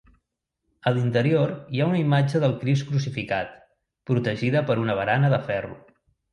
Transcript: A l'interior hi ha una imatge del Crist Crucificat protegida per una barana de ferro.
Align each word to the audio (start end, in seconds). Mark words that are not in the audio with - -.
A 0.91 0.93
l'interior 0.95 1.53
hi 1.75 1.81
ha 1.83 1.87
una 1.91 1.99
imatge 2.05 2.41
del 2.45 2.57
Crist 2.63 2.89
Crucificat 2.89 3.55
protegida 4.13 4.67
per 4.73 4.81
una 4.89 4.99
barana 5.05 5.35
de 5.39 5.45
ferro. 5.49 5.81